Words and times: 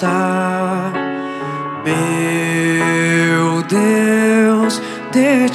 está. 0.00 0.92
Meu 1.84 3.62
Deus, 3.64 4.80
deixa. 5.12 5.49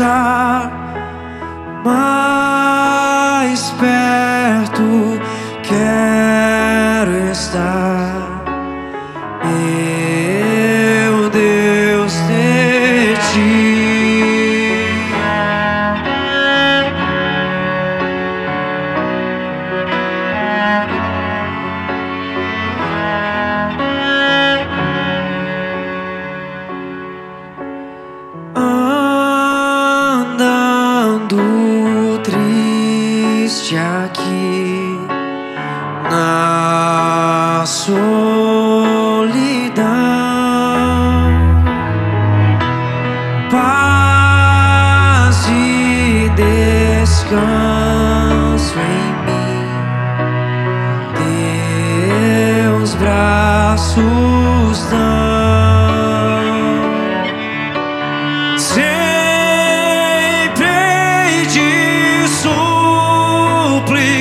estar 0.00 0.72
mais 1.84 3.70
perto, 3.72 5.20
quero 5.62 7.30
estar. 7.30 7.89
existe 33.50 33.76
aqui 33.76 34.96
na 36.08 37.64
solidão. 37.66 37.90
Paz 43.50 45.48
e 45.48 46.30
descanso 46.36 47.58
em 48.78 49.12
mim, 49.26 49.66
teus 52.78 52.94
braços 52.94 54.78
dão. 54.90 55.69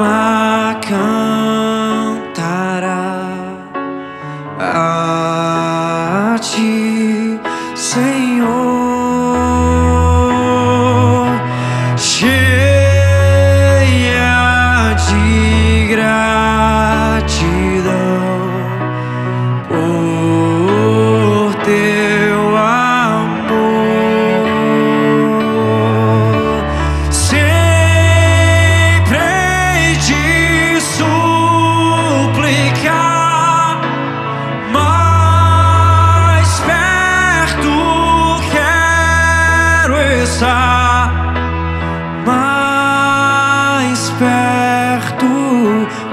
amar. 0.00 0.29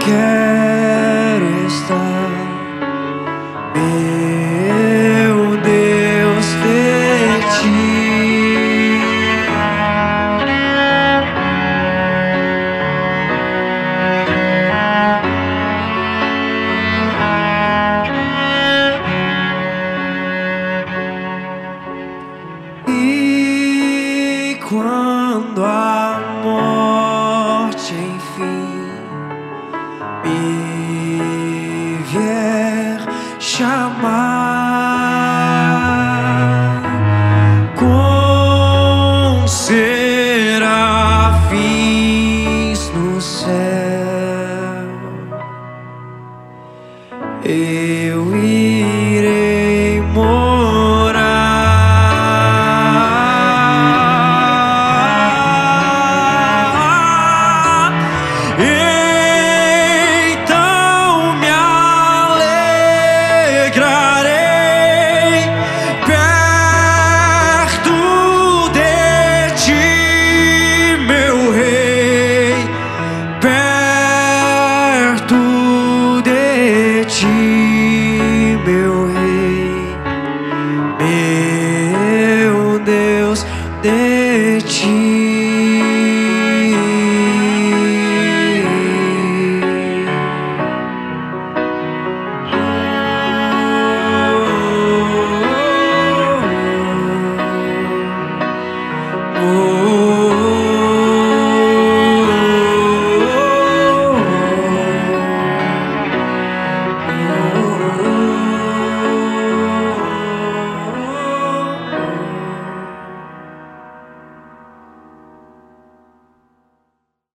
care. 0.07 0.36
Et 47.49 48.11
oui. 48.11 48.66